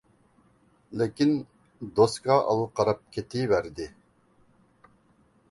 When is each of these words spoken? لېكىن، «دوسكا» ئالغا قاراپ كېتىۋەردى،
لېكىن، 1.01 1.33
«دوسكا» 1.99 2.39
ئالغا 2.39 2.65
قاراپ 2.81 3.05
كېتىۋەردى، 3.19 3.89